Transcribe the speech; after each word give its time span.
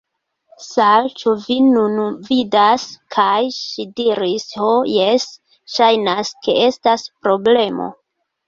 "Sal'! 0.67 1.09
Ĉu 1.19 1.33
vi 1.41 1.57
nun 1.65 1.99
vidas?" 2.29 2.87
kaj 3.17 3.35
ŝi 3.57 3.87
diris: 4.01 4.49
"Ho, 4.63 4.73
jes. 4.95 5.29
Ŝajnas 5.77 6.37
ke 6.49 6.57
estas 6.71 7.09
problemo." 7.29 7.91